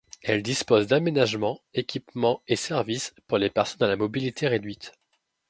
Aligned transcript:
Elle 0.23 0.41
dispose 0.41 0.87
d'aménagement, 0.87 1.61
équipements 1.75 2.41
et 2.47 2.55
services 2.55 3.13
pour 3.27 3.37
les 3.37 3.51
personnes 3.51 3.83
à 3.83 3.87
la 3.87 3.95
mobilité 3.95 4.47
réduite. 4.47 4.93